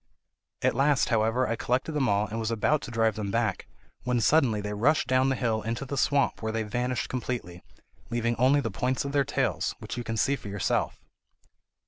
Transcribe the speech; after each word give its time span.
At 0.63 0.73
last, 0.73 1.09
however, 1.09 1.47
I 1.47 1.55
collected 1.55 1.91
them 1.91 2.09
all 2.09 2.25
and 2.25 2.39
was 2.39 2.49
about 2.49 2.81
to 2.81 2.89
drive 2.89 3.15
them 3.15 3.29
back, 3.29 3.67
when 4.01 4.19
suddenly 4.19 4.59
they 4.59 4.73
rushed 4.73 5.05
down 5.07 5.29
the 5.29 5.35
hill 5.35 5.61
into 5.61 5.85
the 5.85 5.95
swamp, 5.95 6.41
where 6.41 6.51
they 6.51 6.63
vanished 6.63 7.07
completely, 7.07 7.63
leaving 8.09 8.35
only 8.37 8.61
the 8.61 8.71
points 8.71 9.05
of 9.05 9.11
their 9.11 9.23
tails, 9.23 9.75
which 9.77 9.97
you 9.97 10.03
can 10.03 10.17
see 10.17 10.35
for 10.35 10.47
yourself." 10.47 10.99